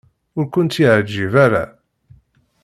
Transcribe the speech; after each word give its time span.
Ur 0.37 0.45
kent-yeɛjib 0.53 1.33
ara? 1.45 1.63